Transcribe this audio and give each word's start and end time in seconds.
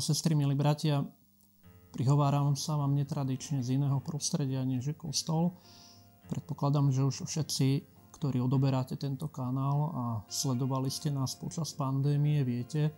Sestry, 0.00 0.32
milí 0.32 0.56
bratia, 0.56 1.04
prihováram 1.92 2.56
sa 2.56 2.80
vám 2.80 2.96
netradične 2.96 3.60
z 3.60 3.76
iného 3.76 4.00
prostredia 4.00 4.64
než 4.64 4.90
je 4.90 4.96
kostol. 4.96 5.60
Predpokladám, 6.32 6.88
že 6.88 7.04
už 7.04 7.28
všetci, 7.28 7.84
ktorí 8.16 8.40
odoberáte 8.40 8.96
tento 8.96 9.28
kanál 9.28 9.78
a 9.92 10.04
sledovali 10.32 10.88
ste 10.88 11.12
nás 11.12 11.36
počas 11.36 11.76
pandémie, 11.76 12.40
viete, 12.48 12.96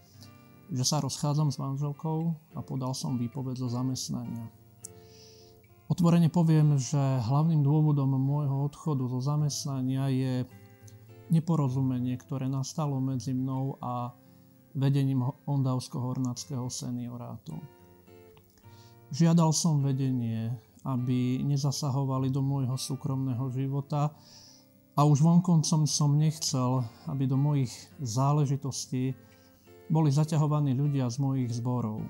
že 0.71 0.85
sa 0.87 1.03
rozchádzam 1.03 1.51
s 1.51 1.59
manželkou 1.59 2.39
a 2.55 2.63
podal 2.63 2.95
som 2.95 3.19
výpoveď 3.19 3.59
zo 3.59 3.69
zamestnania. 3.69 4.47
Otvorene 5.91 6.31
poviem, 6.31 6.79
že 6.79 7.03
hlavným 7.27 7.67
dôvodom 7.67 8.15
môjho 8.15 8.71
odchodu 8.71 9.11
zo 9.11 9.19
zamestnania 9.19 10.07
je 10.07 10.35
neporozumenie, 11.35 12.15
ktoré 12.15 12.47
nastalo 12.47 13.03
medzi 13.03 13.35
mnou 13.35 13.75
a 13.83 14.15
vedením 14.75 15.25
Ondavsko-Hornáckého 15.45 16.69
seniorátu. 16.73 17.61
Žiadal 19.13 19.53
som 19.53 19.85
vedenie, 19.85 20.49
aby 20.89 21.45
nezasahovali 21.45 22.33
do 22.33 22.41
môjho 22.41 22.75
súkromného 22.81 23.47
života 23.53 24.11
a 24.97 25.01
už 25.05 25.21
vonkoncom 25.21 25.85
som 25.85 26.17
nechcel, 26.17 26.85
aby 27.07 27.29
do 27.29 27.37
mojich 27.37 27.73
záležitostí 28.01 29.13
boli 29.93 30.09
zaťahovaní 30.09 30.73
ľudia 30.73 31.13
z 31.13 31.17
mojich 31.21 31.53
zborov. 31.53 32.01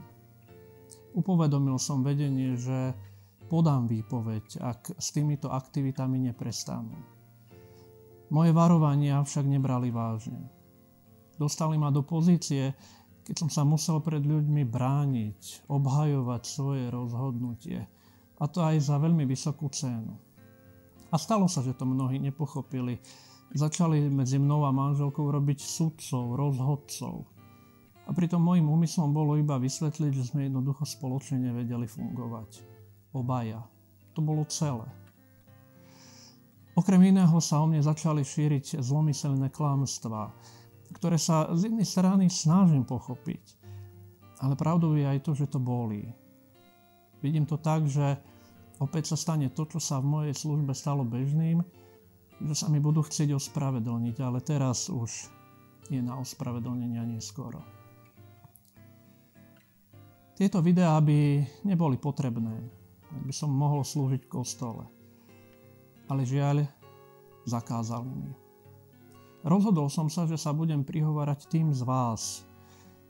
Upovedomil 1.12 1.76
som 1.76 2.06
vedenie, 2.06 2.54
že 2.56 2.94
podám 3.50 3.90
výpoveď, 3.90 4.62
ak 4.62 4.96
s 4.96 5.12
týmito 5.12 5.50
aktivitami 5.50 6.32
neprestanú. 6.32 6.96
Moje 8.32 8.54
varovania 8.56 9.20
však 9.20 9.44
nebrali 9.44 9.92
vážne. 9.92 10.61
Dostali 11.40 11.80
ma 11.80 11.88
do 11.88 12.04
pozície, 12.04 12.74
keď 13.22 13.34
som 13.46 13.50
sa 13.50 13.62
musel 13.62 14.02
pred 14.02 14.22
ľuďmi 14.22 14.66
brániť, 14.66 15.70
obhajovať 15.70 16.42
svoje 16.42 16.90
rozhodnutie. 16.90 17.86
A 18.42 18.44
to 18.50 18.58
aj 18.58 18.82
za 18.82 18.98
veľmi 18.98 19.22
vysokú 19.22 19.70
cenu. 19.70 20.18
A 21.12 21.16
stalo 21.20 21.46
sa, 21.46 21.62
že 21.62 21.76
to 21.76 21.86
mnohí 21.86 22.18
nepochopili. 22.18 22.98
Začali 23.52 24.08
medzi 24.08 24.40
mnou 24.40 24.64
a 24.64 24.72
manželkou 24.72 25.28
robiť 25.28 25.60
sudcov, 25.60 26.34
rozhodcov. 26.34 27.28
A 28.08 28.10
pritom 28.10 28.42
môjim 28.42 28.66
úmyslom 28.66 29.14
bolo 29.14 29.38
iba 29.38 29.60
vysvetliť, 29.60 30.12
že 30.16 30.34
sme 30.34 30.48
jednoducho 30.50 30.82
spoločne 30.82 31.52
nevedeli 31.52 31.86
fungovať. 31.86 32.64
Obaja. 33.14 33.62
To 34.16 34.24
bolo 34.24 34.42
celé. 34.48 34.88
Okrem 36.72 37.12
iného 37.12 37.36
sa 37.44 37.60
o 37.60 37.68
mne 37.68 37.84
začali 37.84 38.24
šíriť 38.24 38.80
zlomyselné 38.80 39.52
klamstvá 39.52 40.32
ktoré 40.92 41.16
sa 41.16 41.48
z 41.56 41.72
jednej 41.72 41.88
strany 41.88 42.28
snažím 42.28 42.84
pochopiť. 42.84 43.58
Ale 44.42 44.58
pravdou 44.58 44.98
je 44.98 45.06
aj 45.06 45.18
to, 45.22 45.32
že 45.32 45.50
to 45.50 45.62
bolí. 45.62 46.12
Vidím 47.22 47.46
to 47.46 47.56
tak, 47.56 47.86
že 47.86 48.18
opäť 48.82 49.14
sa 49.14 49.16
stane 49.16 49.46
to, 49.48 49.62
čo 49.64 49.78
sa 49.78 50.02
v 50.02 50.10
mojej 50.10 50.34
službe 50.34 50.74
stalo 50.74 51.06
bežným, 51.06 51.62
že 52.42 52.54
sa 52.58 52.66
mi 52.66 52.82
budú 52.82 53.06
chcieť 53.06 53.38
ospravedlniť, 53.38 54.16
ale 54.18 54.42
teraz 54.42 54.90
už 54.90 55.30
je 55.86 56.02
na 56.02 56.18
ospravedlnenia 56.18 57.06
neskoro. 57.06 57.62
Tieto 60.34 60.58
videá 60.58 60.98
by 60.98 61.46
neboli 61.62 61.94
potrebné, 61.94 62.66
by 63.22 63.30
som 63.30 63.54
mohol 63.54 63.86
slúžiť 63.86 64.26
kostole. 64.26 64.82
Ale 66.10 66.26
žiaľ, 66.26 66.66
zakázali 67.46 68.10
mi. 68.10 68.41
Rozhodol 69.42 69.90
som 69.90 70.06
sa, 70.06 70.22
že 70.22 70.38
sa 70.38 70.54
budem 70.54 70.86
prihovárať 70.86 71.50
tým 71.50 71.74
z 71.74 71.82
vás, 71.82 72.46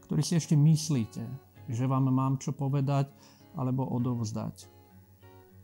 ktorí 0.08 0.24
si 0.24 0.40
ešte 0.40 0.56
myslíte, 0.56 1.20
že 1.68 1.84
vám 1.84 2.08
mám 2.08 2.40
čo 2.40 2.56
povedať 2.56 3.12
alebo 3.52 3.84
odovzdať. 3.84 4.64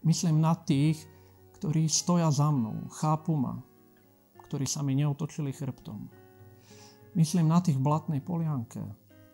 Myslím 0.05 0.45
na 0.45 0.53
tých, 0.53 1.01
ktorí 1.57 1.89
stoja 1.89 2.29
za 2.29 2.53
mnou, 2.53 2.85
chápu 3.01 3.33
ma, 3.33 3.65
ktorí 4.45 4.69
sa 4.69 4.85
mi 4.85 4.93
neotočili 4.93 5.57
chrbtom. 5.57 6.05
Myslím 7.17 7.49
na 7.49 7.65
tých 7.65 7.81
v 7.81 7.89
Blatnej 7.89 8.21
Polianke, 8.21 8.85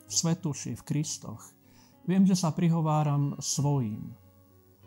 v 0.06 0.12
Svetuši, 0.14 0.78
v 0.78 0.86
Kristoch. 0.86 1.42
Viem, 2.06 2.30
že 2.30 2.38
sa 2.38 2.54
prihováram 2.54 3.34
svojim. 3.42 4.14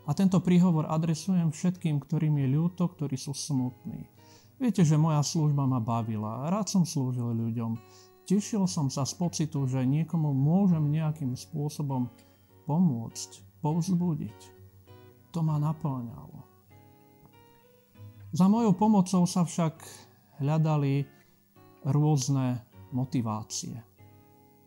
A 0.08 0.16
tento 0.16 0.40
príhovor 0.40 0.88
adresujem 0.88 1.52
všetkým, 1.52 2.00
ktorým 2.00 2.40
je 2.40 2.48
ľúto, 2.56 2.88
ktorí 2.88 3.20
sú 3.20 3.36
smutní 3.36 4.17
Viete, 4.58 4.82
že 4.82 4.98
moja 4.98 5.22
služba 5.22 5.70
ma 5.70 5.78
bavila. 5.78 6.50
Rád 6.50 6.66
som 6.66 6.82
slúžil 6.82 7.30
ľuďom. 7.30 7.78
Tešil 8.26 8.66
som 8.66 8.90
sa 8.90 9.06
z 9.06 9.14
pocitu, 9.14 9.64
že 9.70 9.86
niekomu 9.86 10.34
môžem 10.34 10.90
nejakým 10.90 11.32
spôsobom 11.38 12.10
pomôcť, 12.66 13.62
povzbudiť. 13.62 14.40
To 15.32 15.40
ma 15.46 15.62
naplňalo. 15.62 16.42
Za 18.34 18.50
mojou 18.50 18.76
pomocou 18.76 19.24
sa 19.24 19.46
však 19.46 19.80
hľadali 20.42 21.06
rôzne 21.86 22.60
motivácie. 22.92 23.78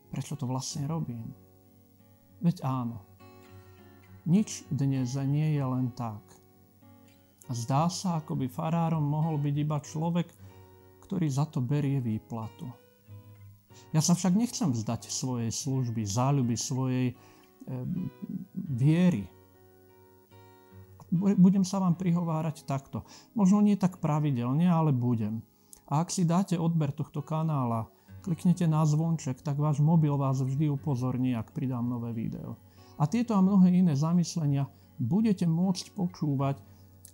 Prečo 0.10 0.40
to 0.40 0.48
vlastne 0.48 0.88
robím? 0.88 1.30
Veď 2.42 2.64
áno. 2.66 3.06
Nič 4.26 4.66
dnes 4.72 5.14
nie 5.28 5.54
je 5.54 5.64
len 5.68 5.94
tak. 5.94 6.24
Zdá 7.52 7.92
sa, 7.92 8.24
ako 8.24 8.40
by 8.40 8.48
farárom 8.48 9.04
mohol 9.04 9.36
byť 9.36 9.56
iba 9.60 9.78
človek, 9.84 10.28
ktorý 11.04 11.28
za 11.28 11.44
to 11.52 11.60
berie 11.60 12.00
výplatu. 12.00 12.68
Ja 13.92 14.00
sa 14.00 14.16
však 14.16 14.36
nechcem 14.36 14.72
vzdať 14.72 15.12
svojej 15.12 15.52
služby, 15.52 16.08
záľuby, 16.08 16.56
svojej 16.56 17.08
e, 17.12 17.16
viery. 18.56 19.28
Budem 21.12 21.68
sa 21.68 21.84
vám 21.84 22.00
prihovárať 22.00 22.64
takto. 22.64 23.04
Možno 23.36 23.60
nie 23.60 23.76
tak 23.76 24.00
pravidelne, 24.00 24.72
ale 24.72 24.96
budem. 24.96 25.44
A 25.92 26.00
ak 26.00 26.08
si 26.08 26.24
dáte 26.24 26.56
odber 26.56 26.96
tohto 26.96 27.20
kanála, 27.20 27.92
kliknete 28.24 28.64
na 28.64 28.88
zvonček, 28.88 29.44
tak 29.44 29.60
váš 29.60 29.84
mobil 29.84 30.16
vás 30.16 30.40
vždy 30.40 30.72
upozorní, 30.72 31.36
ak 31.36 31.52
pridám 31.52 31.84
nové 31.84 32.16
video. 32.16 32.56
A 32.96 33.12
tieto 33.12 33.36
a 33.36 33.44
mnohé 33.44 33.76
iné 33.76 33.92
zamyslenia 33.92 34.72
budete 35.04 35.44
môcť 35.44 35.92
počúvať 35.92 36.64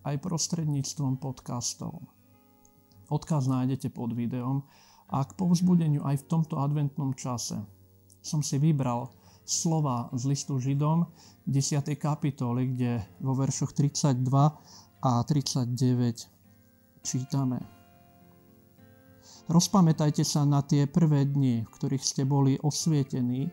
aj 0.08 0.24
prostredníctvom 0.24 1.20
podcastov. 1.20 2.00
Odkaz 3.12 3.52
nájdete 3.52 3.92
pod 3.92 4.16
videom 4.16 4.64
a 5.12 5.28
k 5.28 5.36
povzbudeniu 5.36 6.04
aj 6.08 6.24
v 6.24 6.28
tomto 6.32 6.56
adventnom 6.60 7.12
čase 7.12 7.60
som 8.28 8.44
si 8.44 8.60
vybral 8.60 9.08
slova 9.48 10.12
z 10.12 10.28
listu 10.28 10.60
Židom 10.60 11.08
10. 11.48 11.96
kapitoly, 11.96 12.76
kde 12.76 13.00
vo 13.24 13.32
veršoch 13.32 13.72
32 13.72 14.20
a 15.00 15.12
39 15.24 16.28
čítame. 17.08 17.64
Rozpamätajte 19.48 20.28
sa 20.28 20.44
na 20.44 20.60
tie 20.60 20.84
prvé 20.92 21.24
dni, 21.24 21.64
v 21.64 21.72
ktorých 21.72 22.04
ste 22.04 22.28
boli 22.28 22.60
osvietení 22.60 23.48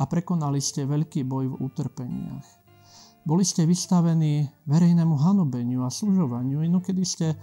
a 0.00 0.08
prekonali 0.08 0.56
ste 0.56 0.88
veľký 0.88 1.28
boj 1.28 1.52
v 1.52 1.58
utrpeniach. 1.68 2.57
Boli 3.28 3.44
ste 3.44 3.68
vystavení 3.68 4.48
verejnému 4.64 5.12
hanobeniu 5.20 5.84
a 5.84 5.92
služovaniu, 5.92 6.64
inokedy 6.64 7.04
ste 7.04 7.36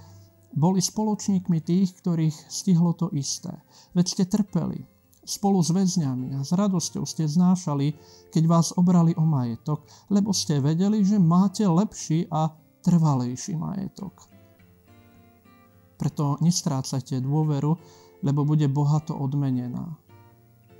boli 0.49 0.81
spoločníkmi 0.81 1.61
tých, 1.61 2.01
ktorých 2.01 2.33
stihlo 2.49 2.97
to 2.97 3.13
isté. 3.13 3.53
Veď 3.93 4.05
ste 4.09 4.23
trpeli 4.25 4.81
spolu 5.21 5.61
s 5.61 5.69
väzňami 5.69 6.37
a 6.37 6.41
s 6.41 6.57
radosťou 6.57 7.05
ste 7.05 7.29
znášali, 7.29 7.93
keď 8.33 8.43
vás 8.49 8.73
obrali 8.73 9.13
o 9.13 9.25
majetok, 9.29 9.85
lebo 10.09 10.33
ste 10.33 10.57
vedeli, 10.57 11.05
že 11.05 11.21
máte 11.21 11.69
lepší 11.69 12.25
a 12.33 12.49
trvalejší 12.81 13.53
majetok. 13.53 14.25
Preto 16.01 16.41
nestrácajte 16.41 17.21
dôveru, 17.21 17.77
lebo 18.25 18.41
bude 18.41 18.65
bohato 18.73 19.13
odmenená. 19.13 19.97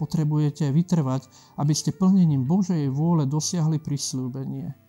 Potrebujete 0.02 0.74
vytrvať, 0.74 1.30
aby 1.62 1.74
ste 1.78 1.94
plnením 1.94 2.42
Božej 2.42 2.90
vôle 2.90 3.30
dosiahli 3.30 3.78
prislúbenie– 3.78 4.74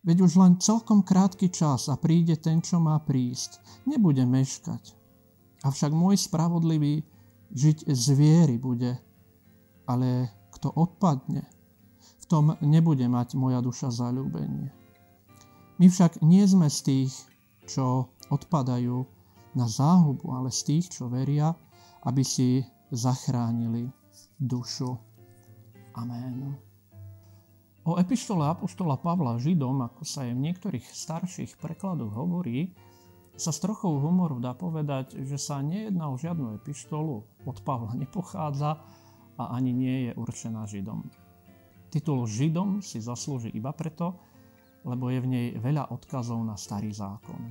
Veď 0.00 0.24
už 0.24 0.32
len 0.40 0.56
celkom 0.56 1.04
krátky 1.04 1.52
čas 1.52 1.92
a 1.92 2.00
príde 2.00 2.40
ten, 2.40 2.64
čo 2.64 2.80
má 2.80 2.96
prísť. 3.04 3.60
Nebude 3.84 4.24
meškať. 4.24 4.96
Avšak 5.60 5.92
môj 5.92 6.16
spravodlivý 6.16 7.04
žiť 7.52 7.84
z 7.84 8.04
viery 8.16 8.56
bude. 8.56 8.96
Ale 9.84 10.32
kto 10.56 10.72
odpadne, 10.72 11.44
v 12.00 12.24
tom 12.24 12.56
nebude 12.64 13.04
mať 13.04 13.36
moja 13.36 13.60
duša 13.60 13.92
zalúbenie. 13.92 14.72
My 15.76 15.86
však 15.88 16.24
nie 16.24 16.44
sme 16.48 16.72
z 16.72 16.78
tých, 16.84 17.12
čo 17.68 18.08
odpadajú 18.32 19.04
na 19.52 19.66
záhubu, 19.68 20.32
ale 20.32 20.48
z 20.48 20.60
tých, 20.64 20.96
čo 20.96 21.12
veria, 21.12 21.52
aby 22.08 22.24
si 22.24 22.64
zachránili 22.88 23.90
dušu. 24.40 24.96
Amen. 25.96 26.69
O 27.90 27.98
epištole 27.98 28.46
Apoštola 28.46 29.02
Pavla 29.02 29.34
Židom, 29.34 29.82
ako 29.82 30.06
sa 30.06 30.22
je 30.22 30.30
v 30.30 30.46
niektorých 30.46 30.86
starších 30.86 31.58
prekladoch 31.58 32.14
hovorí, 32.14 32.70
sa 33.34 33.50
s 33.50 33.58
trochou 33.58 33.98
humoru 33.98 34.38
dá 34.38 34.54
povedať, 34.54 35.18
že 35.26 35.34
sa 35.34 35.58
nejedná 35.58 36.06
o 36.06 36.14
žiadnu 36.14 36.62
epištolu, 36.62 37.26
od 37.42 37.58
Pavla 37.66 37.90
nepochádza 37.98 38.78
a 39.34 39.42
ani 39.58 39.74
nie 39.74 39.96
je 40.06 40.12
určená 40.14 40.70
Židom. 40.70 41.02
Titul 41.90 42.30
Židom 42.30 42.78
si 42.78 43.02
zaslúži 43.02 43.50
iba 43.58 43.74
preto, 43.74 44.14
lebo 44.86 45.10
je 45.10 45.18
v 45.18 45.26
nej 45.26 45.48
veľa 45.58 45.90
odkazov 45.90 46.38
na 46.46 46.54
starý 46.54 46.94
zákon. 46.94 47.42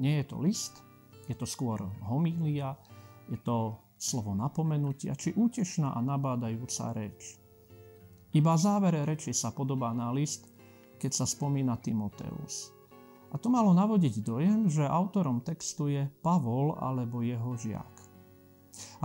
Nie 0.00 0.24
je 0.24 0.32
to 0.32 0.40
list, 0.40 0.80
je 1.28 1.36
to 1.36 1.44
skôr 1.44 1.84
homília, 2.08 2.80
je 3.28 3.36
to 3.44 3.76
slovo 4.00 4.32
napomenutia 4.32 5.12
či 5.12 5.36
útešná 5.36 5.92
a 5.92 6.00
nabádajúca 6.00 6.96
reč. 6.96 7.43
Iba 8.34 8.58
závere 8.58 9.06
reči 9.06 9.30
sa 9.30 9.54
podobá 9.54 9.94
na 9.94 10.10
list, 10.10 10.50
keď 10.98 11.22
sa 11.22 11.26
spomína 11.26 11.78
Timoteus. 11.78 12.74
A 13.30 13.38
to 13.38 13.46
malo 13.46 13.70
navodiť 13.70 14.26
dojem, 14.26 14.66
že 14.66 14.82
autorom 14.82 15.42
textu 15.42 15.86
je 15.86 16.06
Pavol 16.22 16.74
alebo 16.74 17.22
jeho 17.22 17.54
žiak. 17.54 17.94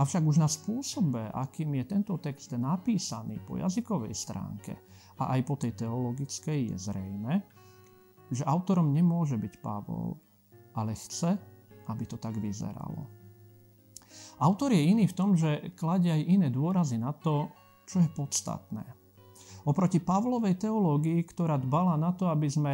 Avšak 0.02 0.22
už 0.26 0.42
na 0.42 0.50
spôsobe, 0.50 1.30
akým 1.30 1.78
je 1.78 1.84
tento 1.86 2.18
text 2.18 2.50
napísaný 2.58 3.38
po 3.46 3.54
jazykovej 3.54 4.14
stránke 4.18 4.74
a 5.22 5.38
aj 5.38 5.40
po 5.46 5.54
tej 5.54 5.78
teologickej 5.78 6.74
je 6.74 6.76
zrejme, 6.90 7.34
že 8.34 8.42
autorom 8.46 8.90
nemôže 8.90 9.38
byť 9.38 9.54
Pavol, 9.62 10.18
ale 10.74 10.98
chce, 10.98 11.38
aby 11.86 12.02
to 12.06 12.18
tak 12.18 12.34
vyzeralo. 12.34 13.06
Autor 14.42 14.74
je 14.74 14.90
iný 14.90 15.06
v 15.06 15.14
tom, 15.14 15.38
že 15.38 15.70
kladie 15.78 16.10
aj 16.10 16.22
iné 16.26 16.48
dôrazy 16.50 16.98
na 16.98 17.14
to, 17.14 17.46
čo 17.86 18.02
je 18.02 18.10
podstatné. 18.10 18.99
Oproti 19.64 20.00
Pavlovej 20.00 20.56
teológii, 20.56 21.20
ktorá 21.28 21.60
dbala 21.60 22.00
na 22.00 22.16
to, 22.16 22.32
aby 22.32 22.48
sme 22.48 22.72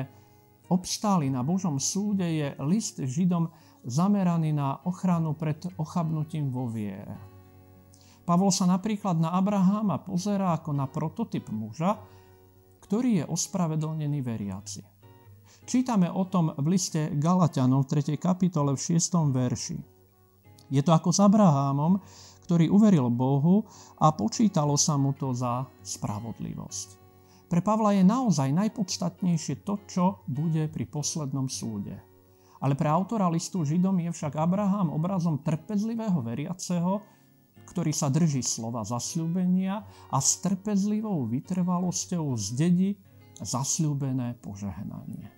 obstáli 0.71 1.31
na 1.31 1.43
Božom 1.43 1.79
súde, 1.79 2.27
je 2.27 2.49
list 2.67 2.99
Židom 3.03 3.51
zameraný 3.87 4.51
na 4.55 4.83
ochranu 4.83 5.35
pred 5.35 5.63
ochabnutím 5.79 6.51
vo 6.51 6.67
viere. 6.67 7.15
Pavol 8.27 8.51
sa 8.51 8.67
napríklad 8.67 9.23
na 9.23 9.39
Abraháma 9.39 10.03
pozerá 10.03 10.59
ako 10.59 10.75
na 10.75 10.91
prototyp 10.91 11.47
muža, 11.55 11.95
ktorý 12.83 13.23
je 13.23 13.25
ospravedlnený 13.31 14.19
veriaci. 14.23 14.83
Čítame 15.67 16.11
o 16.11 16.27
tom 16.27 16.55
v 16.55 16.67
liste 16.75 17.11
Galatianom 17.15 17.87
v 17.87 17.91
3. 18.03 18.19
kapitole 18.19 18.75
v 18.75 18.81
6. 18.83 19.31
verši. 19.31 19.79
Je 20.71 20.83
to 20.83 20.91
ako 20.91 21.15
s 21.15 21.23
Abrahámom, 21.23 22.03
ktorý 22.47 22.71
uveril 22.71 23.11
Bohu 23.11 23.67
a 23.99 24.15
počítalo 24.15 24.79
sa 24.79 24.95
mu 24.95 25.11
to 25.19 25.35
za 25.35 25.67
spravodlivosť. 25.83 26.89
Pre 27.51 27.61
Pavla 27.63 27.95
je 27.95 28.07
naozaj 28.07 28.55
najpodstatnejšie 28.55 29.67
to, 29.67 29.75
čo 29.91 30.05
bude 30.31 30.71
pri 30.71 30.87
poslednom 30.87 31.51
súde. 31.51 31.99
Ale 32.63 32.79
pre 32.79 32.87
autora 32.87 33.27
listu 33.27 33.67
Židom 33.67 33.99
je 34.07 34.11
však 34.15 34.39
Abraham 34.39 34.95
obrazom 34.95 35.43
trpezlivého 35.43 36.23
veriaceho, 36.23 37.03
ktorý 37.67 37.91
sa 37.91 38.11
drží 38.11 38.47
slova 38.47 38.87
zasľúbenia 38.87 39.83
a 40.11 40.19
s 40.23 40.39
trpezlivou 40.43 41.27
vytrvalosťou 41.27 42.31
zdedí 42.39 42.95
zasľúbené 43.43 44.39
požehnanie. 44.41 45.29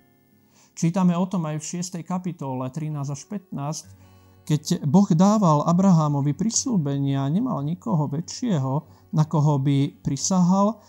Čítame 0.79 1.19
o 1.19 1.27
tom 1.27 1.43
aj 1.51 1.59
v 1.59 1.83
6. 1.83 2.07
kapitole 2.07 2.71
13 2.71 2.95
až 3.03 3.23
15, 3.27 4.08
keď 4.49 4.81
Boh 4.89 5.05
dával 5.13 5.61
Abrahámovi 5.69 6.33
prislúbenia, 6.33 7.29
nemal 7.29 7.61
nikoho 7.61 8.09
väčšieho, 8.09 8.81
na 9.13 9.29
koho 9.29 9.61
by 9.61 10.01
prisahal, 10.01 10.81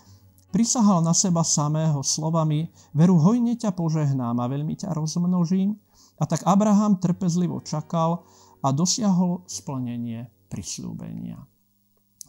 prisahal 0.47 1.03
na 1.03 1.11
seba 1.11 1.43
samého 1.43 1.99
slovami, 1.99 2.71
veru 2.95 3.19
hojne 3.19 3.59
ťa 3.59 3.75
požehnám 3.75 4.39
a 4.39 4.47
veľmi 4.47 4.79
ťa 4.79 4.95
rozmnožím, 4.95 5.75
a 6.15 6.23
tak 6.23 6.47
Abraham 6.47 7.03
trpezlivo 7.03 7.59
čakal 7.59 8.23
a 8.63 8.71
dosiahol 8.71 9.43
splnenie 9.43 10.31
prisľúbenia. 10.47 11.43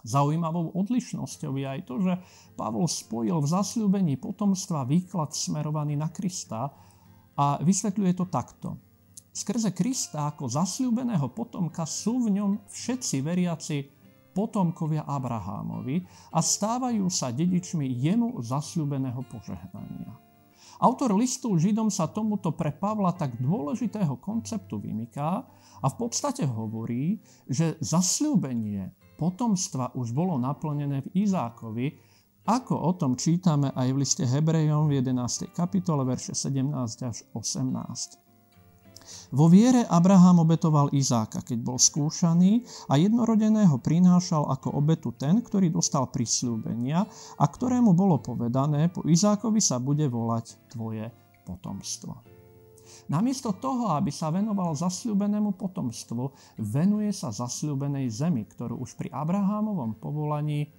Zaujímavou 0.02 0.74
odlišnosťou 0.82 1.52
je 1.62 1.66
aj 1.66 1.80
to, 1.86 1.94
že 2.02 2.18
Pavol 2.58 2.90
spojil 2.90 3.38
v 3.38 3.50
zasľúbení 3.54 4.18
potomstva 4.18 4.82
výklad 4.82 5.30
smerovaný 5.30 5.94
na 5.94 6.10
Krista 6.10 6.74
a 7.38 7.62
vysvetľuje 7.62 8.12
to 8.18 8.26
takto. 8.26 8.89
Skrze 9.30 9.70
Krista 9.70 10.26
ako 10.34 10.50
zasľúbeného 10.50 11.30
potomka 11.30 11.86
sú 11.86 12.26
v 12.26 12.34
ňom 12.42 12.66
všetci 12.66 13.16
veriaci 13.22 13.76
potomkovia 14.34 15.06
Abrahámovi 15.06 16.02
a 16.34 16.42
stávajú 16.42 17.06
sa 17.06 17.30
dedičmi 17.30 17.86
jemu 17.98 18.42
zasľúbeného 18.42 19.22
požehnania. 19.30 20.10
Autor 20.80 21.12
listu 21.12 21.52
Židom 21.60 21.92
sa 21.92 22.08
tomuto 22.08 22.56
pre 22.56 22.72
Pavla 22.72 23.12
tak 23.12 23.36
dôležitého 23.36 24.16
konceptu 24.16 24.80
vymyká 24.80 25.44
a 25.78 25.86
v 25.86 25.96
podstate 25.98 26.48
hovorí, 26.48 27.20
že 27.44 27.76
zasľúbenie 27.84 28.88
potomstva 29.20 29.92
už 29.92 30.16
bolo 30.16 30.40
naplnené 30.40 31.04
v 31.04 31.28
Izákovi, 31.28 32.00
ako 32.48 32.74
o 32.80 32.90
tom 32.96 33.12
čítame 33.20 33.68
aj 33.76 33.88
v 33.92 34.00
liste 34.00 34.24
Hebrejom 34.24 34.88
v 34.88 35.04
11. 35.04 35.52
kapitole 35.52 36.02
verše 36.08 36.32
17 36.32 36.72
až 37.04 37.28
18. 37.36 38.29
Vo 39.30 39.46
viere 39.46 39.86
Abraham 39.86 40.42
obetoval 40.42 40.90
Izáka, 40.90 41.46
keď 41.46 41.58
bol 41.62 41.78
skúšaný 41.78 42.66
a 42.90 42.98
jednorodeného 42.98 43.78
prinášal 43.78 44.50
ako 44.50 44.74
obetu 44.74 45.14
ten, 45.14 45.38
ktorý 45.38 45.70
dostal 45.70 46.10
prisľúbenia 46.10 47.06
a 47.38 47.44
ktorému 47.46 47.94
bolo 47.94 48.18
povedané, 48.18 48.90
po 48.90 49.06
Izákovi 49.06 49.62
sa 49.62 49.78
bude 49.78 50.10
volať 50.10 50.58
tvoje 50.74 51.06
potomstvo. 51.46 52.26
Namiesto 53.06 53.54
toho, 53.54 53.94
aby 53.94 54.10
sa 54.10 54.34
venoval 54.34 54.74
zasľúbenému 54.74 55.54
potomstvu, 55.54 56.34
venuje 56.58 57.14
sa 57.14 57.30
zasľúbenej 57.30 58.10
zemi, 58.10 58.42
ktorú 58.50 58.82
už 58.82 58.98
pri 58.98 59.14
Abrahámovom 59.14 59.94
povolaní 60.02 60.74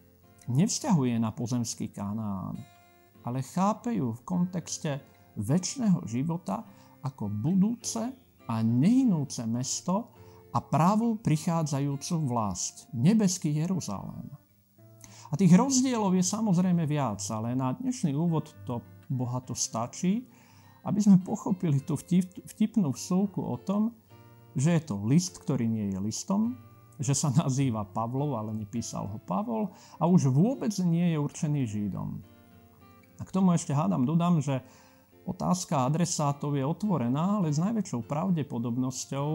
nevzťahuje 0.52 1.16
na 1.24 1.32
pozemský 1.32 1.88
Kanán, 1.88 2.60
ale 3.24 3.40
chápe 3.48 3.96
ju 3.96 4.12
v 4.12 4.22
kontexte 4.28 5.00
väčšného 5.40 6.04
života 6.04 6.68
ako 7.00 7.32
budúce 7.32 8.12
a 8.52 8.60
nehynúce 8.60 9.48
mesto 9.48 10.12
a 10.52 10.60
právu 10.60 11.24
prichádzajúcu 11.24 12.16
vlast, 12.28 12.92
nebeský 12.92 13.56
Jeruzalém. 13.56 14.28
A 15.32 15.40
tých 15.40 15.56
rozdielov 15.56 16.12
je 16.12 16.28
samozrejme 16.28 16.84
viac, 16.84 17.24
ale 17.32 17.56
na 17.56 17.72
dnešný 17.72 18.12
úvod 18.12 18.52
to 18.68 18.84
bohato 19.08 19.56
stačí, 19.56 20.28
aby 20.84 21.00
sme 21.00 21.24
pochopili 21.24 21.80
tú 21.80 21.96
vtipnú 22.44 22.92
vsúku 22.92 23.40
o 23.40 23.56
tom, 23.56 23.96
že 24.52 24.76
je 24.76 24.82
to 24.92 25.00
list, 25.08 25.40
ktorý 25.40 25.72
nie 25.72 25.88
je 25.96 26.00
listom, 26.04 26.60
že 27.00 27.16
sa 27.16 27.32
nazýva 27.32 27.88
Pavlov, 27.88 28.36
ale 28.36 28.52
nepísal 28.52 29.08
ho 29.08 29.24
Pavol 29.24 29.72
a 29.96 30.04
už 30.04 30.28
vôbec 30.28 30.76
nie 30.84 31.16
je 31.16 31.18
určený 31.24 31.64
Židom. 31.64 32.20
A 33.16 33.24
k 33.24 33.32
tomu 33.32 33.56
ešte 33.56 33.72
hádam 33.72 34.04
dodám, 34.04 34.44
že 34.44 34.60
Otázka 35.26 35.86
adresátov 35.86 36.58
je 36.58 36.66
otvorená, 36.66 37.42
ale 37.42 37.54
s 37.54 37.62
najväčšou 37.62 38.06
pravdepodobnosťou 38.10 39.30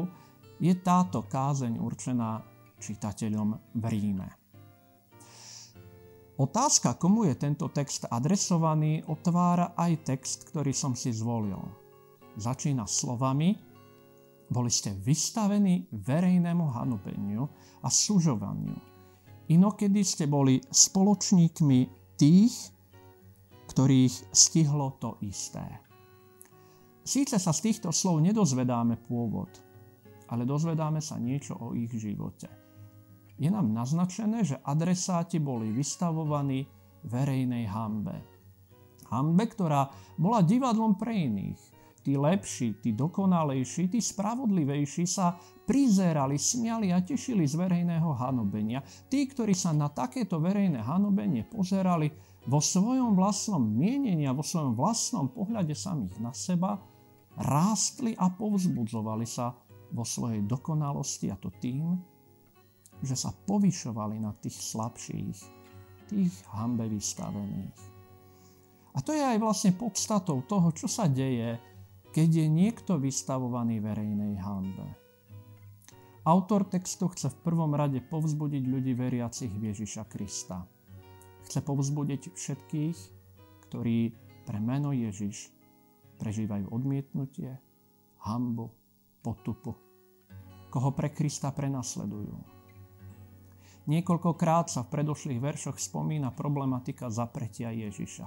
je 0.58 0.74
táto 0.82 1.22
kázeň 1.26 1.78
určená 1.78 2.42
čitateľom 2.82 3.48
v 3.76 3.84
Ríme. 3.86 4.28
Otázka, 6.36 7.00
komu 7.00 7.24
je 7.24 7.34
tento 7.38 7.72
text 7.72 8.04
adresovaný, 8.12 9.00
otvára 9.08 9.72
aj 9.72 9.92
text, 10.04 10.52
ktorý 10.52 10.74
som 10.76 10.92
si 10.92 11.08
zvolil. 11.08 11.56
Začína 12.36 12.84
slovami 12.84 13.56
Boli 14.46 14.70
ste 14.70 14.94
vystavení 14.94 15.90
verejnému 15.90 16.70
hanobeniu 16.70 17.50
a 17.82 17.90
sužovaniu. 17.90 18.78
Inokedy 19.50 20.02
ste 20.06 20.30
boli 20.30 20.62
spoločníkmi 20.62 21.78
tých, 22.14 22.54
ktorých 23.76 24.32
stihlo 24.32 24.96
to 24.96 25.20
isté. 25.20 25.60
Síce 27.04 27.36
sa 27.36 27.52
z 27.52 27.60
týchto 27.60 27.92
slov 27.92 28.24
nedozvedáme 28.24 29.04
pôvod, 29.04 29.52
ale 30.32 30.48
dozvedáme 30.48 31.04
sa 31.04 31.20
niečo 31.20 31.60
o 31.60 31.76
ich 31.76 31.92
živote. 31.92 32.48
Je 33.36 33.52
nám 33.52 33.68
naznačené, 33.76 34.48
že 34.48 34.56
adresáti 34.64 35.36
boli 35.44 35.76
vystavovaní 35.76 36.64
verejnej 37.04 37.68
hambe. 37.68 38.16
Hambe, 39.12 39.44
ktorá 39.44 39.92
bola 40.16 40.40
divadlom 40.40 40.96
pre 40.96 41.12
iných. 41.12 41.60
Tí 42.00 42.16
lepší, 42.16 42.80
tí 42.80 42.96
dokonalejší, 42.96 43.92
tí 43.92 44.00
spravodlivejší 44.00 45.04
sa 45.04 45.36
prizerali, 45.68 46.40
smiali 46.40 46.96
a 46.96 47.04
tešili 47.04 47.44
z 47.44 47.60
verejného 47.60 48.08
hanobenia. 48.16 48.80
Tí, 49.12 49.28
ktorí 49.28 49.52
sa 49.52 49.76
na 49.76 49.92
takéto 49.92 50.40
verejné 50.40 50.80
hanobenie 50.80 51.44
pozerali, 51.44 52.08
vo 52.46 52.62
svojom 52.62 53.18
vlastnom 53.18 53.58
mienení 53.58 54.24
a 54.30 54.34
vo 54.34 54.46
svojom 54.46 54.78
vlastnom 54.78 55.26
pohľade 55.34 55.74
samých 55.74 56.22
na 56.22 56.30
seba 56.30 56.78
rástli 57.34 58.14
a 58.14 58.30
povzbudzovali 58.30 59.26
sa 59.26 59.50
vo 59.90 60.06
svojej 60.06 60.46
dokonalosti 60.46 61.26
a 61.34 61.36
to 61.36 61.50
tým, 61.58 61.98
že 63.02 63.18
sa 63.18 63.34
povyšovali 63.34 64.22
na 64.22 64.30
tých 64.38 64.56
slabších, 64.56 65.38
tých 66.06 66.34
hambe 66.54 66.86
vystavených. 66.86 67.78
A 68.96 69.04
to 69.04 69.12
je 69.12 69.20
aj 69.20 69.36
vlastne 69.42 69.76
podstatou 69.76 70.40
toho, 70.46 70.72
čo 70.72 70.88
sa 70.88 71.04
deje, 71.10 71.60
keď 72.14 72.28
je 72.40 72.46
niekto 72.48 72.96
vystavovaný 72.96 73.84
verejnej 73.84 74.40
hambe. 74.40 74.86
Autor 76.24 76.64
textu 76.64 77.06
chce 77.12 77.28
v 77.28 77.42
prvom 77.44 77.76
rade 77.76 78.00
povzbudiť 78.00 78.64
ľudí 78.64 78.96
veriacich 78.96 79.52
v 79.52 79.74
Ježiša 79.74 80.08
Krista– 80.08 80.64
chce 81.46 81.62
povzbudiť 81.62 82.34
všetkých, 82.34 82.98
ktorí 83.70 84.12
pre 84.46 84.58
meno 84.58 84.90
Ježiš 84.90 85.54
prežívajú 86.18 86.70
odmietnutie, 86.74 87.54
hambu, 88.26 88.74
potupu, 89.22 89.78
koho 90.70 90.90
pre 90.90 91.14
Krista 91.14 91.54
prenasledujú. 91.54 92.34
Niekoľkokrát 93.86 94.66
sa 94.66 94.82
v 94.82 94.98
predošlých 94.98 95.38
veršoch 95.38 95.78
spomína 95.78 96.34
problematika 96.34 97.06
zapretia 97.06 97.70
Ježiša. 97.70 98.26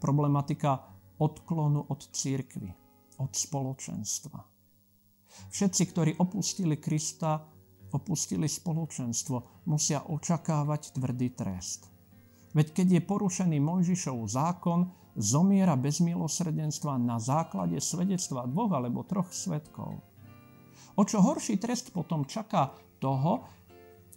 Problematika 0.00 0.80
odklonu 1.20 1.84
od 1.84 2.00
církvy, 2.08 2.72
od 3.20 3.32
spoločenstva. 3.36 4.40
Všetci, 5.52 5.82
ktorí 5.92 6.10
opustili 6.16 6.80
Krista, 6.80 7.44
opustili 7.92 8.48
spoločenstvo, 8.48 9.68
musia 9.68 10.00
očakávať 10.08 10.96
tvrdý 10.96 11.28
trest. 11.36 11.99
Veď 12.50 12.66
keď 12.74 12.86
je 12.98 13.02
porušený 13.06 13.58
Mojžišov 13.62 14.26
zákon, 14.26 14.90
zomiera 15.14 15.78
bez 15.78 16.02
milosrdenstva 16.02 16.98
na 16.98 17.22
základe 17.22 17.78
svedectva 17.78 18.46
dvoch 18.46 18.74
alebo 18.74 19.06
troch 19.06 19.30
svetkov. 19.30 20.02
O 20.98 21.02
čo 21.06 21.22
horší 21.22 21.62
trest 21.62 21.94
potom 21.94 22.26
čaká 22.26 22.74
toho, 22.98 23.46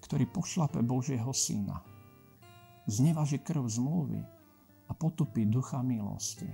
ktorý 0.04 0.26
pošlape 0.28 0.82
Božieho 0.82 1.30
syna. 1.32 1.80
Znevaží 2.90 3.40
krv 3.40 3.64
zmluvy 3.64 4.22
a 4.90 4.92
potupí 4.92 5.48
ducha 5.48 5.80
milosti. 5.80 6.50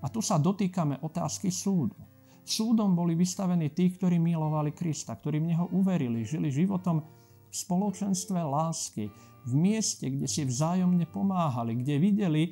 A 0.00 0.06
tu 0.08 0.24
sa 0.24 0.40
dotýkame 0.40 1.02
otázky 1.04 1.52
súdu. 1.52 1.96
Súdom 2.44 2.92
boli 2.92 3.16
vystavení 3.16 3.72
tí, 3.72 3.88
ktorí 3.88 4.20
milovali 4.20 4.76
Krista, 4.76 5.16
ktorí 5.16 5.40
v 5.40 5.48
Neho 5.56 5.66
uverili, 5.72 6.28
žili 6.28 6.52
životom 6.52 7.00
v 7.54 7.62
spoločenstve 7.62 8.42
lásky, 8.42 9.14
v 9.46 9.52
mieste, 9.54 10.10
kde 10.10 10.26
si 10.26 10.42
vzájomne 10.42 11.06
pomáhali, 11.06 11.78
kde 11.78 12.02
videli 12.02 12.44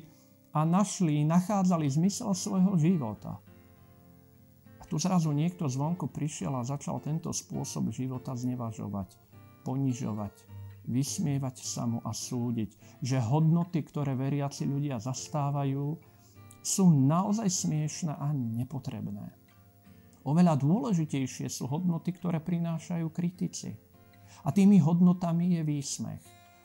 a 0.55 0.63
našli, 0.63 1.27
nachádzali 1.27 1.91
zmysel 1.91 2.31
svojho 2.31 2.79
života. 2.79 3.35
A 4.79 4.83
tu 4.87 4.95
zrazu 4.95 5.35
niekto 5.35 5.67
zvonku 5.67 6.07
prišiel 6.07 6.55
a 6.55 6.63
začal 6.63 7.03
tento 7.03 7.35
spôsob 7.35 7.91
života 7.91 8.31
znevažovať, 8.31 9.19
ponižovať, 9.67 10.31
vysmievať 10.87 11.55
sa 11.59 11.83
mu 11.83 11.99
a 11.99 12.15
súdiť, 12.15 13.03
že 13.03 13.19
hodnoty, 13.19 13.83
ktoré 13.83 14.15
veriaci 14.15 14.63
ľudia 14.63 15.03
zastávajú, 15.03 15.99
sú 16.63 16.85
naozaj 16.87 17.51
smiešne 17.51 18.15
a 18.15 18.31
nepotrebné. 18.31 19.35
Oveľa 20.23 20.55
dôležitejšie 20.55 21.51
sú 21.51 21.67
hodnoty, 21.67 22.15
ktoré 22.15 22.39
prinášajú 22.39 23.11
kritici. 23.11 23.75
A 24.41 24.49
tými 24.49 24.81
hodnotami 24.81 25.57
je 25.57 25.61
výsmech. 25.61 26.23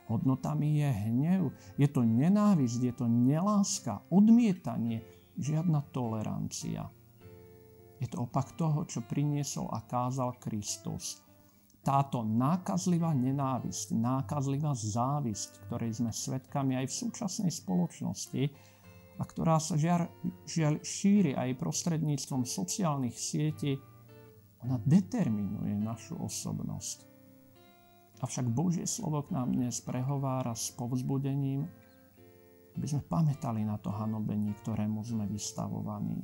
Hodnotami 0.09 0.81
je 0.81 0.89
hnev, 0.89 1.43
je 1.77 1.85
to 1.85 2.01
nenávisť, 2.01 2.81
je 2.81 2.95
to 2.97 3.07
neláska, 3.07 4.01
odmietanie, 4.09 5.05
žiadna 5.37 5.85
tolerancia. 5.93 6.89
Je 8.01 8.09
to 8.09 8.25
opak 8.25 8.57
toho, 8.57 8.89
čo 8.89 9.05
priniesol 9.05 9.69
a 9.69 9.85
kázal 9.85 10.41
Kristus. 10.41 11.21
Táto 11.85 12.25
nákazlivá 12.25 13.13
nenávisť, 13.13 13.97
nákazlivá 13.97 14.73
závisť, 14.73 15.69
ktorej 15.69 16.01
sme 16.01 16.13
svedkami 16.13 16.81
aj 16.81 16.87
v 16.89 16.99
súčasnej 17.05 17.53
spoločnosti, 17.53 18.43
a 19.19 19.23
ktorá 19.27 19.59
sa 19.59 19.75
žiaľ, 19.75 20.07
žiaľ 20.47 20.79
šíri 20.79 21.35
aj 21.35 21.59
prostredníctvom 21.59 22.47
sociálnych 22.47 23.19
sietí, 23.19 23.75
ona 24.63 24.79
determinuje 24.79 25.75
našu 25.75 26.19
osobnosť. 26.23 27.08
Avšak 28.19 28.51
Božie 28.51 28.83
slovo 28.83 29.23
k 29.23 29.31
nám 29.31 29.55
dnes 29.55 29.79
prehovára 29.79 30.51
s 30.51 30.75
povzbudením, 30.75 31.63
aby 32.75 32.87
sme 32.87 33.07
pamätali 33.07 33.63
na 33.63 33.79
to 33.79 33.95
hanobenie, 33.95 34.59
ktorému 34.59 35.07
sme 35.07 35.31
vystavovaní. 35.31 36.19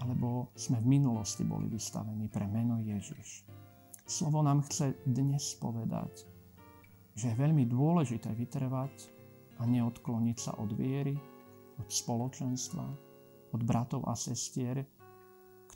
Alebo 0.00 0.48
sme 0.56 0.80
v 0.80 0.96
minulosti 0.96 1.44
boli 1.44 1.68
vystavení 1.68 2.24
pre 2.32 2.48
meno 2.48 2.80
Ježiš. 2.80 3.44
Slovo 4.08 4.40
nám 4.40 4.64
chce 4.64 4.96
dnes 5.04 5.44
povedať, 5.60 6.24
že 7.20 7.28
je 7.28 7.36
veľmi 7.36 7.68
dôležité 7.68 8.32
vytrvať 8.32 9.12
a 9.60 9.68
neodkloniť 9.68 10.36
sa 10.40 10.56
od 10.56 10.72
viery, 10.72 11.12
od 11.76 11.88
spoločenstva, 11.92 12.86
od 13.52 13.60
bratov 13.60 14.08
a 14.08 14.16
sestier, 14.16 14.80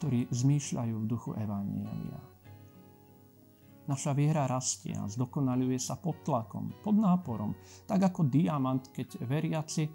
ktorí 0.01 0.33
zmýšľajú 0.33 0.95
v 1.05 1.09
duchu 1.09 1.37
Evanielia. 1.37 2.36
Naša 3.87 4.19
viera 4.19 4.51
rastie 4.51 4.99
a 4.99 5.07
zdokonaluje 5.07 5.79
sa 5.79 5.95
pod 5.95 6.27
tlakom, 6.27 6.75
pod 6.83 6.99
náporom, 6.99 7.55
tak 7.87 8.03
ako 8.03 8.27
diamant, 8.27 8.91
keď 8.91 9.23
veriaci, 9.23 9.87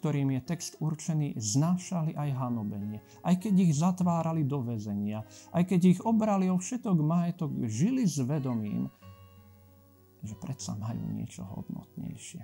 ktorým 0.00 0.32
je 0.36 0.40
text 0.48 0.80
určený, 0.80 1.36
znášali 1.36 2.16
aj 2.16 2.30
hanobenie, 2.40 3.04
aj 3.20 3.44
keď 3.44 3.54
ich 3.68 3.72
zatvárali 3.76 4.48
do 4.48 4.64
väzenia, 4.64 5.24
aj 5.52 5.64
keď 5.64 5.80
ich 5.96 6.00
obrali 6.04 6.48
o 6.48 6.56
všetok 6.56 6.98
majetok, 7.04 7.52
žili 7.68 8.08
s 8.08 8.20
vedomím, 8.24 8.88
že 10.24 10.32
predsa 10.40 10.72
majú 10.80 11.04
niečo 11.12 11.44
hodnotnejšie, 11.44 12.42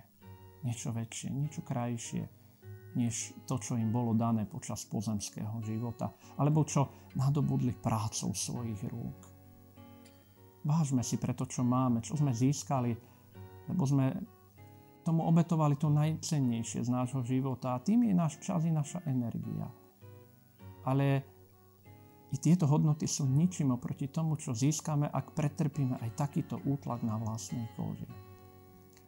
niečo 0.69 0.93
väčšie, 0.93 1.29
niečo 1.33 1.65
krajšie, 1.65 2.29
než 2.93 3.33
to, 3.49 3.57
čo 3.57 3.79
im 3.81 3.89
bolo 3.89 4.13
dané 4.13 4.45
počas 4.45 4.85
pozemského 4.85 5.65
života, 5.65 6.13
alebo 6.37 6.65
čo 6.69 7.13
nadobudli 7.17 7.73
prácou 7.73 8.37
svojich 8.37 8.85
rúk. 8.89 9.30
Vážme 10.61 11.01
si 11.01 11.17
pre 11.17 11.33
to, 11.33 11.49
čo 11.49 11.65
máme, 11.65 12.05
čo 12.05 12.21
sme 12.21 12.37
získali, 12.37 12.93
lebo 13.69 13.83
sme 13.89 14.13
tomu 15.01 15.25
obetovali 15.25 15.81
to 15.81 15.89
najcennejšie 15.89 16.85
z 16.85 16.91
nášho 16.93 17.25
života 17.25 17.75
a 17.75 17.83
tým 17.83 18.05
je 18.05 18.15
náš 18.15 18.37
čas 18.45 18.61
i 18.69 18.73
naša 18.73 19.01
energia. 19.09 19.67
Ale 20.85 21.25
i 22.31 22.37
tieto 22.37 22.69
hodnoty 22.69 23.09
sú 23.09 23.25
ničím 23.27 23.75
oproti 23.75 24.07
tomu, 24.07 24.37
čo 24.37 24.55
získame, 24.55 25.09
ak 25.09 25.35
pretrpíme 25.35 25.99
aj 25.99 26.11
takýto 26.15 26.61
útlak 26.69 27.01
na 27.03 27.17
vlastnej 27.17 27.67
koži. 27.75 28.07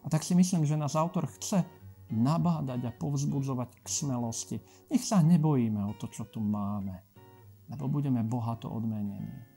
A 0.03 0.11
tak 0.11 0.27
si 0.27 0.35
myslím, 0.35 0.67
že 0.67 0.75
nás 0.75 0.99
autor 0.99 1.31
chce 1.39 1.63
nabádať 2.11 2.91
a 2.91 2.97
povzbudzovať 2.97 3.71
k 3.85 3.87
smelosti. 3.87 4.57
Nech 4.91 5.05
sa 5.05 5.23
nebojíme 5.23 5.81
o 5.87 5.93
to, 5.95 6.11
čo 6.11 6.27
tu 6.29 6.43
máme, 6.43 6.99
lebo 7.71 7.87
budeme 7.87 8.27
bohato 8.27 8.69
odmenení. 8.69 9.52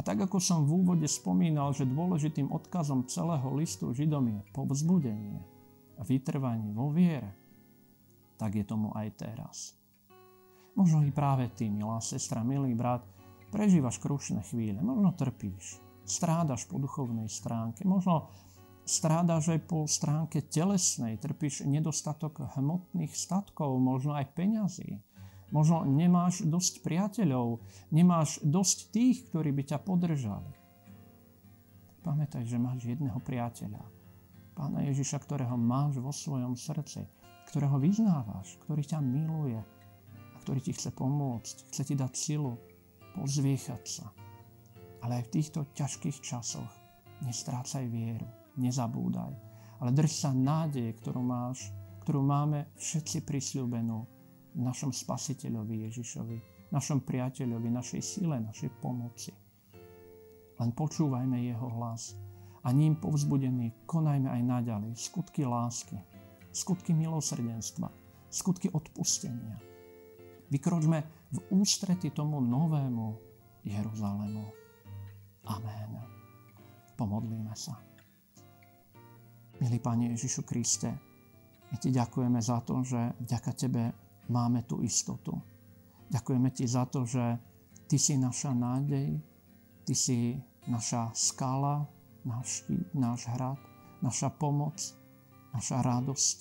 A 0.00 0.04
tak 0.04 0.16
ako 0.16 0.40
som 0.40 0.64
v 0.64 0.80
úvode 0.80 1.04
spomínal, 1.04 1.76
že 1.76 1.84
dôležitým 1.84 2.48
odkazom 2.48 3.04
celého 3.04 3.44
listu 3.52 3.92
Židom 3.92 4.32
je 4.32 4.40
povzbudenie 4.56 5.44
a 6.00 6.02
vytrvanie 6.08 6.72
vo 6.72 6.88
viere, 6.88 7.36
tak 8.40 8.56
je 8.56 8.64
tomu 8.64 8.96
aj 8.96 9.12
teraz. 9.20 9.76
Možno 10.72 11.04
i 11.04 11.12
práve 11.12 11.52
ty, 11.52 11.68
milá 11.68 12.00
sestra, 12.00 12.40
milý 12.40 12.72
brat, 12.72 13.04
prežívaš 13.52 14.00
krušné 14.00 14.40
chvíle, 14.48 14.80
možno 14.80 15.12
trpíš, 15.12 15.84
strádaš 16.08 16.64
po 16.64 16.80
duchovnej 16.80 17.28
stránke, 17.28 17.84
možno 17.84 18.32
strádaš 18.88 19.52
aj 19.52 19.60
po 19.68 19.84
stránke 19.84 20.40
telesnej, 20.48 21.20
trpíš 21.20 21.68
nedostatok 21.68 22.40
hmotných 22.56 23.12
statkov, 23.12 23.76
možno 23.76 24.16
aj 24.16 24.32
peňazí. 24.32 24.96
Možno 25.50 25.82
nemáš 25.82 26.46
dosť 26.46 26.82
priateľov, 26.86 27.58
nemáš 27.90 28.38
dosť 28.42 28.94
tých, 28.94 29.26
ktorí 29.30 29.50
by 29.50 29.62
ťa 29.74 29.78
podržali. 29.82 30.52
Pamätaj, 32.00 32.46
že 32.46 32.56
máš 32.56 32.86
jedného 32.86 33.18
priateľa, 33.20 33.82
Pána 34.50 34.84
Ježiša, 34.84 35.24
ktorého 35.24 35.56
máš 35.56 35.96
vo 36.02 36.12
svojom 36.12 36.52
srdci, 36.52 37.06
ktorého 37.48 37.80
vyznávaš, 37.80 38.60
ktorý 38.66 38.82
ťa 38.84 39.00
miluje 39.00 39.56
a 39.56 40.36
ktorý 40.42 40.60
ti 40.60 40.76
chce 40.76 40.92
pomôcť, 40.92 41.56
chce 41.72 41.82
ti 41.88 41.94
dať 41.96 42.12
silu, 42.12 42.60
pozviechať 43.16 43.82
sa. 43.88 44.12
Ale 45.00 45.22
aj 45.22 45.24
v 45.30 45.32
týchto 45.40 45.64
ťažkých 45.72 46.18
časoch 46.20 46.68
nestrácaj 47.24 47.88
vieru 47.88 48.28
nezabúdaj. 48.60 49.32
Ale 49.80 49.90
drž 49.96 50.12
sa 50.12 50.30
nádeje, 50.36 50.92
ktorú 51.00 51.24
máš, 51.24 51.72
ktorú 52.04 52.20
máme 52.20 52.68
všetci 52.76 53.24
prisľúbenú 53.24 54.04
našom 54.58 54.90
spasiteľovi 54.90 55.86
Ježišovi, 55.86 56.36
našom 56.74 57.02
priateľovi, 57.02 57.68
našej 57.70 58.02
sile, 58.02 58.38
našej 58.42 58.70
pomoci. 58.82 59.34
Len 60.60 60.70
počúvajme 60.76 61.40
jeho 61.40 61.68
hlas 61.80 62.18
a 62.62 62.68
ním 62.70 62.98
povzbudený 62.98 63.88
konajme 63.88 64.28
aj 64.28 64.42
naďalej 64.44 64.92
skutky 64.98 65.48
lásky, 65.48 65.96
skutky 66.52 66.92
milosrdenstva, 66.92 67.88
skutky 68.28 68.68
odpustenia. 68.70 69.56
Vykročme 70.50 70.98
v 71.30 71.38
ústrety 71.54 72.10
tomu 72.10 72.42
novému 72.42 73.06
Jeruzalému. 73.62 74.44
Amen. 75.46 75.90
Pomodlíme 76.98 77.54
sa. 77.56 77.80
Milý 79.60 79.78
Pane 79.80 80.12
Ježišu 80.16 80.44
Kriste, 80.44 80.90
my 81.70 81.76
Ti 81.78 81.88
ďakujeme 81.92 82.40
za 82.42 82.60
to, 82.66 82.82
že 82.82 82.98
vďaka 83.24 83.50
Tebe 83.54 83.82
máme 84.30 84.62
tú 84.64 84.80
istotu. 84.86 85.34
Ďakujeme 86.08 86.48
Ti 86.54 86.64
za 86.70 86.86
to, 86.86 87.02
že 87.02 87.36
Ty 87.90 87.96
si 87.98 88.14
naša 88.14 88.54
nádej, 88.54 89.18
Ty 89.82 89.94
si 89.94 90.38
naša 90.70 91.10
skala, 91.12 91.84
náš, 92.22 92.64
náš 92.94 93.26
hrad, 93.26 93.58
naša 93.98 94.30
pomoc, 94.30 94.78
naša 95.50 95.82
radosť 95.82 96.36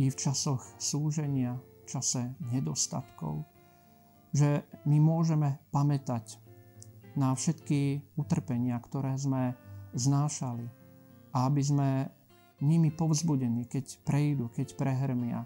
i 0.00 0.08
v 0.12 0.16
časoch 0.16 0.60
súženia, 0.76 1.56
v 1.56 1.84
čase 1.88 2.36
nedostatkov. 2.52 3.44
Že 4.32 4.64
my 4.88 4.98
môžeme 5.00 5.60
pamätať 5.72 6.40
na 7.12 7.36
všetky 7.36 8.00
utrpenia, 8.16 8.80
ktoré 8.80 9.12
sme 9.20 9.52
znášali 9.92 10.64
a 11.36 11.48
aby 11.48 11.60
sme 11.60 11.88
nimi 12.64 12.88
povzbudení, 12.88 13.68
keď 13.68 14.00
prejdú, 14.06 14.48
keď 14.48 14.72
prehrmia, 14.78 15.44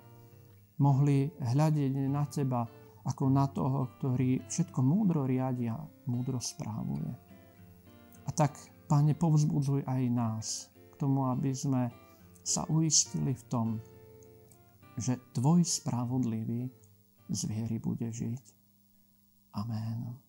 mohli 0.80 1.30
hľadiť 1.40 1.92
na 2.10 2.24
teba 2.28 2.64
ako 3.06 3.24
na 3.30 3.46
toho, 3.46 3.86
ktorý 3.96 4.42
všetko 4.50 4.80
múdro 4.82 5.24
riadia, 5.24 5.78
múdro 6.10 6.42
správuje. 6.42 7.10
A 8.26 8.30
tak, 8.34 8.58
Pane, 8.86 9.18
povzbudzuj 9.18 9.82
aj 9.82 10.02
nás 10.10 10.46
k 10.94 10.94
tomu, 10.98 11.26
aby 11.26 11.50
sme 11.50 11.90
sa 12.46 12.62
uistili 12.70 13.34
v 13.34 13.44
tom, 13.50 13.68
že 14.94 15.18
Tvoj 15.34 15.66
spravodlivý 15.66 16.70
z 17.30 17.40
viery 17.50 17.82
bude 17.82 18.06
žiť. 18.06 18.42
Amen. 19.58 20.25